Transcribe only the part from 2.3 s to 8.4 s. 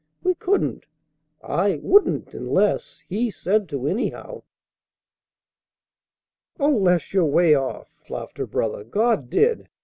unless He said to, anyhow." "O Les! You're way off," laughed